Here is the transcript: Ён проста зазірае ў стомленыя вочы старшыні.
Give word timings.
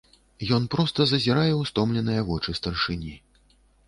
Ён 0.55 0.63
проста 0.75 1.05
зазірае 1.11 1.51
ў 1.55 1.61
стомленыя 1.71 2.21
вочы 2.31 2.57
старшыні. 2.61 3.13